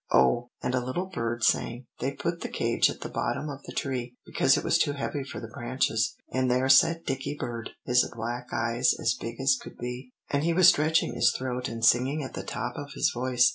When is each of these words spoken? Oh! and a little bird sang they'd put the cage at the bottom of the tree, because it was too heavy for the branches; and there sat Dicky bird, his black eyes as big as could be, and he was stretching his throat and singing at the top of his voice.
Oh! 0.11 0.49
and 0.63 0.73
a 0.73 0.83
little 0.83 1.05
bird 1.05 1.43
sang 1.43 1.85
they'd 1.99 2.17
put 2.17 2.41
the 2.41 2.49
cage 2.49 2.89
at 2.89 3.01
the 3.01 3.07
bottom 3.09 3.49
of 3.49 3.61
the 3.67 3.71
tree, 3.71 4.15
because 4.25 4.57
it 4.57 4.63
was 4.63 4.79
too 4.79 4.93
heavy 4.93 5.23
for 5.23 5.39
the 5.39 5.53
branches; 5.53 6.15
and 6.31 6.49
there 6.49 6.69
sat 6.69 7.05
Dicky 7.05 7.35
bird, 7.37 7.73
his 7.85 8.09
black 8.11 8.47
eyes 8.51 8.95
as 8.99 9.13
big 9.13 9.39
as 9.39 9.55
could 9.55 9.77
be, 9.77 10.11
and 10.31 10.43
he 10.43 10.53
was 10.53 10.69
stretching 10.69 11.13
his 11.13 11.31
throat 11.37 11.69
and 11.69 11.85
singing 11.85 12.23
at 12.23 12.33
the 12.33 12.41
top 12.41 12.77
of 12.77 12.93
his 12.93 13.11
voice. 13.11 13.49